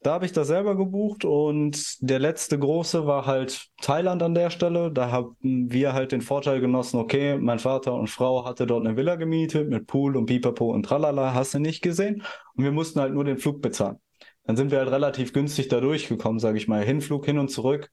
[0.03, 4.49] Da habe ich das selber gebucht und der letzte große war halt Thailand an der
[4.49, 4.91] Stelle.
[4.91, 8.97] Da haben wir halt den Vorteil genossen, okay, mein Vater und Frau hatte dort eine
[8.97, 12.23] Villa gemietet mit Pool und Pipapo und Tralala, hast du nicht gesehen.
[12.55, 13.97] Und wir mussten halt nur den Flug bezahlen.
[14.43, 16.83] Dann sind wir halt relativ günstig da durchgekommen, sage ich mal.
[16.83, 17.91] Hinflug hin und zurück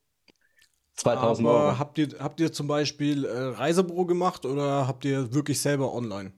[0.95, 1.79] 2000 Aber Euro.
[1.79, 6.33] habt ihr, habt ihr zum Beispiel äh, Reisebüro gemacht oder habt ihr wirklich selber online?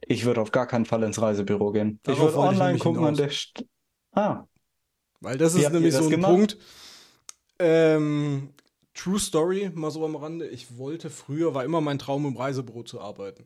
[0.00, 2.00] Ich würde auf gar keinen Fall ins Reisebüro gehen.
[2.06, 3.16] Ich Darauf würde ich online nämlich gucken an hinaus.
[3.16, 3.64] der St
[4.12, 4.44] Ah,
[5.20, 6.30] Weil das Wie ist nämlich so ein gemacht?
[6.30, 6.58] Punkt.
[7.58, 8.50] Ähm,
[8.94, 10.48] True Story, mal so am Rande.
[10.48, 13.44] Ich wollte früher, war immer mein Traum, im Reisebüro zu arbeiten.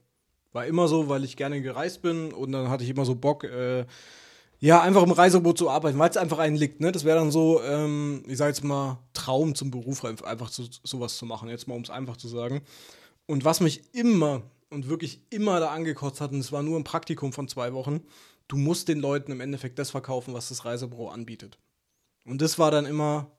[0.53, 3.45] War immer so, weil ich gerne gereist bin und dann hatte ich immer so Bock,
[3.45, 3.87] äh,
[4.61, 6.81] ja, einfach im Reisebüro zu arbeiten, weil es einfach einen liegt.
[6.81, 6.93] Ne?
[6.93, 11.17] Das wäre dann so, ähm, ich sag jetzt mal, Traum zum Beruf, einfach zu, sowas
[11.17, 11.49] zu machen.
[11.49, 12.63] Jetzt mal, um es einfach zu sagen.
[13.27, 16.85] Und was mich immer und wirklich immer da angekotzt hat, und es war nur ein
[16.85, 18.03] Praktikum von zwei Wochen,
[18.49, 21.59] du musst den Leuten im Endeffekt das verkaufen, was das Reisebüro anbietet.
[22.25, 23.31] Und das war dann immer,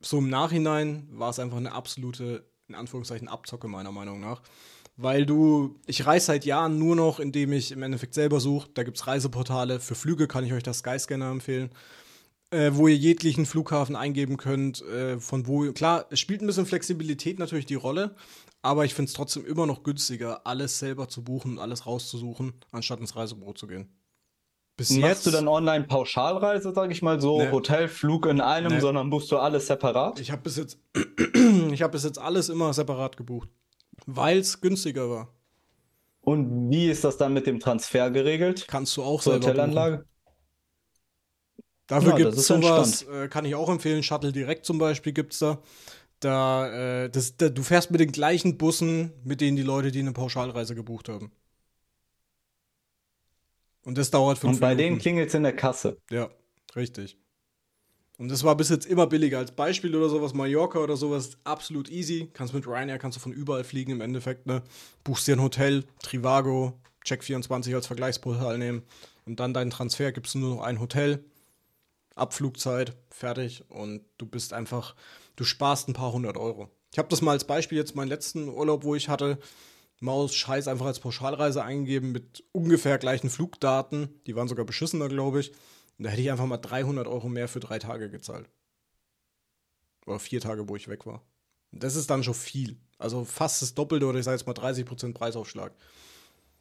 [0.00, 4.42] so im Nachhinein, war es einfach eine absolute, in Anführungszeichen, Abzocke meiner Meinung nach.
[4.96, 8.68] Weil du, ich reise seit Jahren nur noch, indem ich im Endeffekt selber suche.
[8.74, 9.80] Da gibt es Reiseportale.
[9.80, 11.70] Für Flüge kann ich euch das Skyscanner empfehlen.
[12.52, 16.66] Äh, wo ihr jeglichen Flughafen eingeben könnt, äh, von wo, klar, es spielt ein bisschen
[16.66, 18.16] Flexibilität natürlich die Rolle,
[18.60, 22.54] aber ich finde es trotzdem immer noch günstiger, alles selber zu buchen und alles rauszusuchen,
[22.72, 23.88] anstatt ins Reisebüro zu gehen.
[24.80, 27.50] Bis machst du dann online Pauschalreise, sag ich mal, so Nee.
[27.50, 28.80] Hotel, Flug in einem, Nee.
[28.80, 30.18] sondern buchst du alles separat?
[30.20, 30.78] ich habe bis jetzt,
[31.70, 33.50] ich habe bis jetzt alles immer separat gebucht,
[34.06, 35.34] weil es günstiger war.
[36.22, 38.66] Und wie ist das dann mit dem Transfer geregelt?
[38.68, 39.50] Kannst du auch Zur selber buchen.
[39.58, 40.04] Hotelanlage?
[41.86, 44.02] Dafür Ja, gibt es sowas, äh, kann ich auch empfehlen.
[44.02, 45.58] Shuttle Direkt zum Beispiel gibt es da.
[46.20, 47.48] Da, äh, das, da.
[47.48, 51.32] Du fährst mit den gleichen Bussen, mit denen die Leute, die eine Pauschalreise gebucht haben.
[53.84, 55.02] Und das dauert fünf Und bei denen Minuten.
[55.02, 55.96] klingelt es in der Kasse.
[56.10, 56.30] Ja,
[56.76, 57.16] richtig.
[58.18, 59.38] Und das war bis jetzt immer billiger.
[59.38, 62.28] Als Beispiel oder sowas, Mallorca oder sowas, absolut easy.
[62.34, 64.62] Kannst mit Ryanair, kannst du von überall fliegen im Endeffekt, ne?
[65.04, 68.82] Buchst dir ein Hotel, Trivago, Check24 als Vergleichsportal nehmen
[69.24, 71.24] und dann deinen Transfer, gibst du nur noch ein Hotel,
[72.14, 74.94] Abflugzeit, fertig und du bist einfach,
[75.36, 76.68] du sparst ein paar hundert Euro.
[76.92, 79.38] Ich habe das mal als Beispiel jetzt meinen letzten Urlaub, wo ich hatte,
[80.00, 84.08] Maus Scheiß einfach als Pauschalreise eingegeben mit ungefähr gleichen Flugdaten.
[84.26, 85.52] Die waren sogar beschissener, glaube ich.
[85.98, 88.48] Und da hätte ich einfach mal 300 Euro mehr für drei Tage gezahlt.
[90.06, 91.22] Oder vier Tage, wo ich weg war.
[91.72, 92.78] Das ist dann schon viel.
[92.98, 95.72] Also fast das Doppelte oder ich sage jetzt mal 30% Preisaufschlag.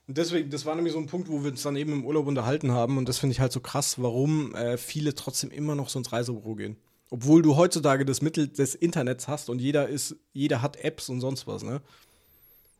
[0.07, 2.27] Und deswegen, das war nämlich so ein Punkt, wo wir uns dann eben im Urlaub
[2.27, 2.97] unterhalten haben.
[2.97, 6.11] Und das finde ich halt so krass, warum äh, viele trotzdem immer noch so ins
[6.11, 6.77] Reisebüro gehen.
[7.09, 11.21] Obwohl du heutzutage das Mittel des Internets hast und jeder ist, jeder hat Apps und
[11.21, 11.81] sonst was, ne?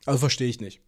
[0.10, 0.82] Also verstehe ich nicht.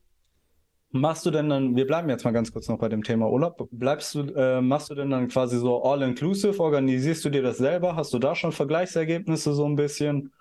[0.93, 3.69] Machst du denn dann, wir bleiben jetzt mal ganz kurz noch bei dem Thema Urlaub.
[3.71, 6.59] Bleibst du, äh, machst du denn dann quasi so all-inclusive?
[6.59, 7.95] Organisierst du dir das selber?
[7.95, 10.33] Hast du da schon Vergleichsergebnisse so ein bisschen?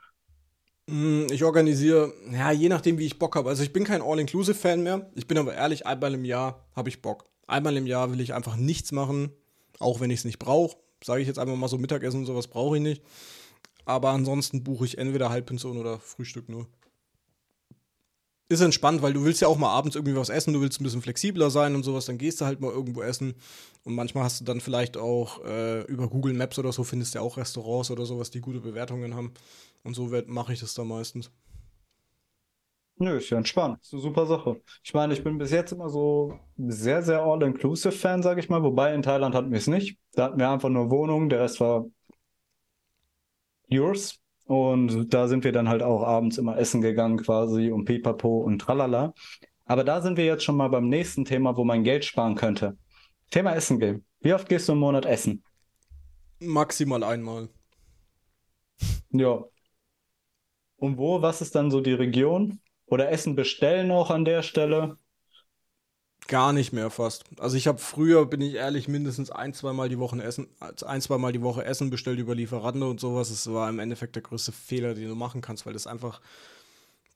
[0.86, 3.48] Mm, Ich organisiere, ja, je nachdem, wie ich Bock habe.
[3.48, 5.10] Also ich bin kein All-Inclusive-Fan mehr.
[5.14, 7.26] Ich bin aber ehrlich, einmal im Jahr habe ich Bock.
[7.46, 9.30] Einmal im Jahr will ich einfach nichts machen,
[9.78, 10.76] auch wenn ich es nicht brauche.
[11.04, 13.02] Sage ich jetzt einfach mal so Mittagessen und sowas brauche ich nicht.
[13.84, 16.66] Aber ansonsten buche ich entweder Halbpension oder Frühstück nur.
[18.50, 20.84] Ist entspannt, weil du willst ja auch mal abends irgendwie was essen, du willst ein
[20.84, 23.36] bisschen flexibler sein und sowas, dann gehst du halt mal irgendwo essen.
[23.84, 27.20] Und manchmal hast du dann vielleicht auch äh, über Google Maps oder so, findest du
[27.20, 29.32] ja auch Restaurants oder sowas, die gute Bewertungen haben.
[29.84, 31.30] Und so mache ich das dann meistens.
[32.98, 33.78] Nö, ist ja entspannt.
[33.82, 34.60] Ist eine super Sache.
[34.82, 38.64] Ich meine, ich bin bis jetzt immer so sehr, sehr all-inclusive-Fan, sage ich mal.
[38.64, 39.96] Wobei in Thailand hatten wir es nicht.
[40.12, 41.86] Da hatten wir einfach nur Wohnung, der Rest war
[43.68, 44.18] yours.
[44.50, 48.58] Und da sind wir dann halt auch abends immer essen gegangen quasi und pipapo und
[48.58, 49.14] tralala.
[49.64, 52.76] Aber da sind wir jetzt schon mal beim nächsten Thema, wo man Geld sparen könnte.
[53.30, 54.04] Thema Essen gehen.
[54.18, 55.44] Wie oft gehst du im Monat essen?
[56.40, 57.48] Maximal einmal.
[59.10, 59.44] Ja.
[60.78, 61.22] Und wo?
[61.22, 62.58] Was ist dann so die Region?
[62.86, 64.96] Oder Essen bestellen auch an der Stelle?
[66.30, 67.24] Gar nicht mehr fast.
[67.40, 71.32] Also ich habe früher, bin ich ehrlich, mindestens ein, zweimal die Woche essen, ein, zweimal
[71.32, 73.30] die Woche Essen bestellt über Lieferando und sowas.
[73.30, 76.20] Es war im Endeffekt der größte Fehler, den du machen kannst, weil das einfach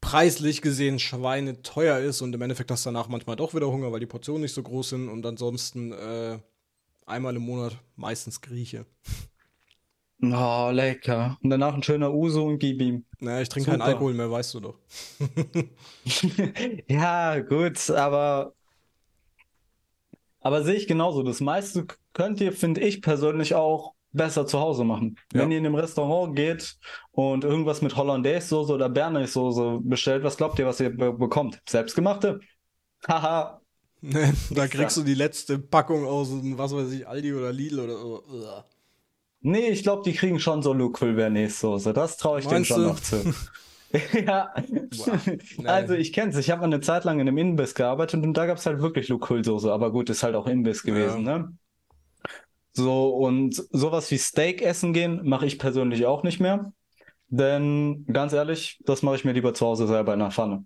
[0.01, 3.93] preislich gesehen Schweine teuer ist und im Endeffekt hast du danach manchmal doch wieder Hunger,
[3.93, 6.41] weil die Portionen nicht so groß sind und ansonsten äh,
[7.07, 8.85] einmal im Monat meistens Grieche.
[10.23, 11.39] Oh, lecker.
[11.41, 13.05] Und danach ein schöner Uso und gib ihm.
[13.21, 13.83] Naja, ich trinke keinen.
[13.83, 14.79] Alkohol mehr, weißt du doch.
[16.89, 18.55] Ja, gut, aber,
[20.45, 21.23] aber sehe ich genauso.
[21.23, 25.17] Das meiste könnt ihr, finde ich persönlich, auch besser zu Hause machen.
[25.33, 25.41] Ja.
[25.41, 26.77] Wenn ihr in einem Restaurant geht
[27.13, 31.61] und irgendwas mit Hollandaise-Soße oder Bernays-Soße bestellt, was glaubt ihr, was ihr be bekommt?
[31.67, 32.41] Selbstgemachte?
[33.09, 33.63] Haha.
[34.51, 38.23] da kriegst du die letzte Packung aus, was weiß ich, Aldi oder Lidl oder so.
[39.41, 41.95] Nee, ich glaube, die kriegen schon so Lucul Bernays-Soße.
[41.95, 42.89] Das traue ich denen schon du?
[42.89, 43.35] noch zu.
[44.27, 44.53] Ja,
[45.57, 45.67] Nee.
[45.69, 46.37] also ich kenn's.
[46.37, 49.09] Ich habe mal eine Zeit lang in einem Imbiss gearbeitet und da gab's halt wirklich
[49.09, 49.73] Lucul-Soße.
[49.73, 51.53] Aber gut, ist halt auch Imbiss gewesen, ne?
[52.73, 56.73] So, und sowas wie Steak essen gehen mache ich persönlich auch nicht mehr.
[57.29, 60.65] Denn ganz ehrlich, das mache ich mir lieber zu Hause selber in der Pfanne.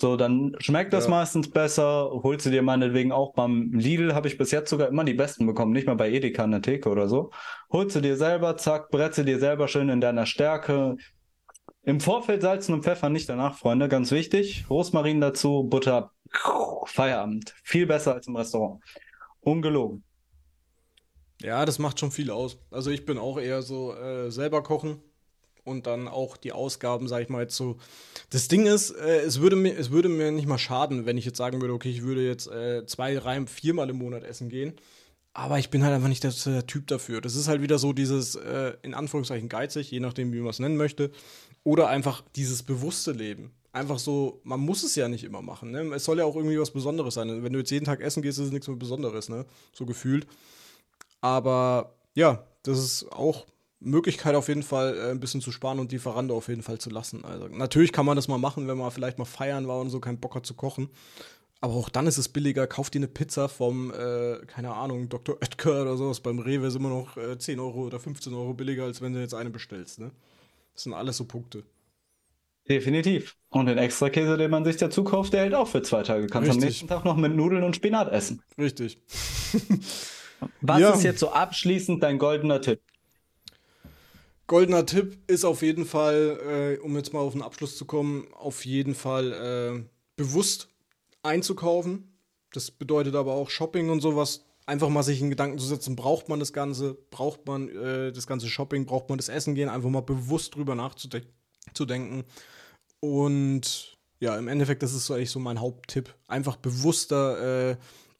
[0.00, 1.10] So, dann schmeckt das Ja.
[1.10, 2.10] meistens besser.
[2.22, 5.46] Holst du dir meinetwegen auch beim Lidl, habe ich bis jetzt sogar immer die besten
[5.46, 7.30] bekommen, nicht mal bei Edeka in der Theke oder so.
[7.72, 10.96] Holst du dir selber, zack, du dir selber schön in deiner Stärke.
[11.82, 14.66] Im Vorfeld salzen und Pfeffer, nicht danach, Freunde, ganz wichtig.
[14.68, 16.12] Rosmarin dazu, Butter,
[16.86, 17.54] Feierabend.
[17.62, 18.82] Viel besser als im Restaurant.
[19.40, 20.04] Ungelogen.
[21.40, 22.58] Ja, das macht schon viel aus.
[22.70, 25.00] Also ich bin auch eher so äh, selber kochen
[25.64, 27.76] und dann auch die Ausgaben, sag ich mal jetzt so.
[28.30, 31.24] Das Ding ist, äh, es würde mir, es würde mir nicht mal schaden, wenn ich
[31.24, 34.74] jetzt sagen würde, okay, ich würde jetzt äh, zwei, drei, viermal im Monat essen gehen.
[35.38, 37.20] Aber ich bin halt einfach nicht der, der Typ dafür.
[37.20, 40.58] Das ist halt wieder so dieses, äh, in Anführungszeichen geizig, je nachdem, wie man es
[40.58, 41.12] nennen möchte.
[41.62, 43.52] Oder einfach dieses bewusste Leben.
[43.70, 45.70] Einfach so, man muss es ja nicht immer machen.
[45.70, 45.94] Ne?
[45.94, 47.44] Es soll ja auch irgendwie was Besonderes sein.
[47.44, 49.46] Wenn du jetzt jeden Tag essen gehst, ist es nichts mehr Besonderes, ne?
[49.72, 50.26] So gefühlt.
[51.20, 53.46] Aber ja, das ist auch
[53.78, 56.78] Möglichkeit auf jeden Fall äh, ein bisschen zu sparen und die Veranda auf jeden Fall
[56.78, 57.24] zu lassen.
[57.24, 60.00] Also natürlich kann man das mal machen, wenn man vielleicht mal feiern war und so
[60.00, 60.88] keinen Bock hat zu kochen.
[61.60, 62.66] Aber auch dann ist es billiger.
[62.68, 65.36] Kauf dir eine Pizza vom, äh, keine Ahnung, Dr.
[65.40, 66.20] Oetker oder sowas.
[66.20, 69.20] Beim Rewe ist immer noch äh, 10 Euro oder 15 Euro billiger, als wenn du
[69.20, 69.98] jetzt eine bestellst.
[69.98, 70.12] Ne?
[70.74, 71.64] Das sind alles so Punkte.
[72.68, 73.36] Definitiv.
[73.48, 76.26] Und den Extrakäse, den man sich dazu kauft, der hält auch für zwei Tage.
[76.26, 76.64] Kannst am Richtig.
[76.64, 78.42] nächsten Tag noch mit Nudeln und Spinat essen.
[78.58, 79.00] Richtig.
[80.60, 80.90] Was Ja.
[80.90, 82.80] ist jetzt so abschließend dein goldener Tipp?
[84.46, 88.28] Goldener Tipp ist auf jeden Fall, äh, um jetzt mal auf den Abschluss zu kommen,
[88.32, 90.68] auf jeden Fall äh, bewusst
[91.22, 92.18] einzukaufen.
[92.52, 94.44] Das bedeutet aber auch Shopping und sowas.
[94.66, 98.26] Einfach mal sich in Gedanken zu setzen, braucht man das Ganze, braucht man äh, das
[98.26, 102.24] ganze Shopping, braucht man das Essen gehen, einfach mal bewusst drüber nachzudenken.
[103.00, 106.14] Und ja, im Endeffekt, das ist so eigentlich so mein Haupttipp.
[106.26, 107.76] Einfach bewusster äh,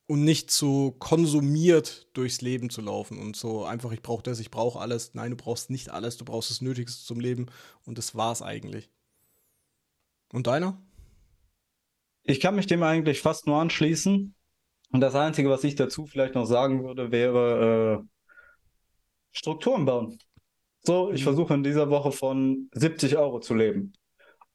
[0.06, 4.50] und nicht so konsumiert durchs Leben zu laufen und so einfach, ich brauche das, ich
[4.50, 5.12] brauche alles.
[5.12, 7.46] Nein, du brauchst nicht alles, du brauchst das Nötigste zum Leben
[7.84, 8.88] und das war's eigentlich.
[10.32, 10.80] Und deiner?
[12.28, 14.34] Ich kann mich dem eigentlich fast nur anschließen.
[14.92, 18.06] Und das Einzige, was ich dazu vielleicht noch sagen würde, wäre äh,
[19.32, 20.18] Strukturen bauen.
[20.84, 21.24] So, ich Mhm.
[21.24, 23.92] versuche in dieser Woche von 70 Euro zu leben.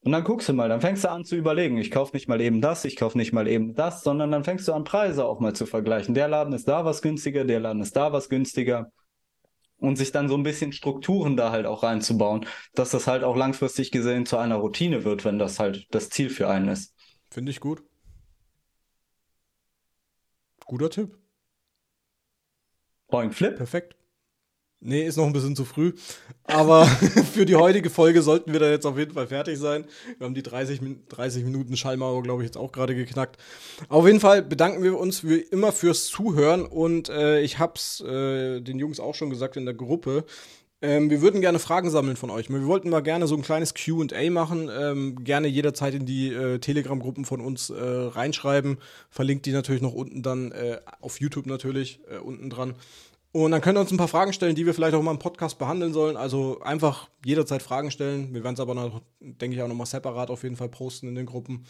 [0.02, 2.42] Und dann guckst du mal, dann fängst du an zu überlegen, ich kaufe nicht mal
[2.42, 5.40] eben das, ich kaufe nicht mal eben das, sondern dann fängst du an, Preise auch
[5.40, 6.14] mal zu vergleichen.
[6.14, 8.92] Der Laden ist da was günstiger, der Laden ist da was günstiger.
[9.78, 13.36] Und sich dann so ein bisschen Strukturen da halt auch reinzubauen, dass das halt auch
[13.36, 16.96] langfristig gesehen zu einer Routine wird, wenn das halt das Ziel für einen ist.
[17.34, 17.82] Finde ich gut.
[20.68, 21.18] Guter Tipp.
[23.08, 23.56] Point Flip.
[23.56, 23.96] Perfekt.
[24.80, 25.94] Nee, ist noch ein bisschen zu früh.
[26.44, 26.86] Aber
[27.34, 29.86] für die heutige Folge sollten wir da jetzt auf jeden Fall fertig sein.
[30.20, 33.38] Wir haben die 30, 30 Minuten Schallmauer, glaube ich, jetzt auch gerade geknackt.
[33.90, 36.68] Auf jeden Fall bedanken wir uns wie immer fürs Zuhören.
[36.68, 40.26] Und äh, ich habe es äh, den Jungs auch schon gesagt in der Gruppe.
[40.84, 42.50] Ähm, wir würden gerne Fragen sammeln von euch.
[42.50, 44.70] Wir wollten mal gerne so ein kleines QA machen.
[44.70, 48.78] Ähm, gerne jederzeit in die äh, Telegram-Gruppen von uns äh, reinschreiben.
[49.10, 52.76] Verlinkt die natürlich noch unten dann äh, auf YouTube natürlich, äh, unten dran.
[53.32, 55.20] Und dann könnt ihr uns ein paar Fragen stellen, die wir vielleicht auch mal im
[55.20, 56.18] Podcast behandeln sollen.
[56.18, 58.34] Also einfach jederzeit Fragen stellen.
[58.34, 61.16] Wir werden es aber, noch, denke ich, auch nochmal separat auf jeden Fall posten in
[61.16, 61.66] den Gruppen.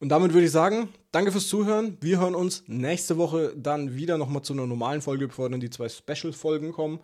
[0.00, 1.98] Und damit würde ich sagen, danke fürs Zuhören.
[2.00, 5.70] Wir hören uns nächste Woche dann wieder nochmal zu einer normalen Folge, bevor dann die
[5.70, 7.00] zwei Special-Folgen kommen.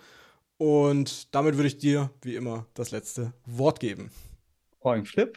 [0.63, 4.13] Und damit würde ich dir, wie immer, das letzte Wort geben.
[4.79, 5.37] Point Flip.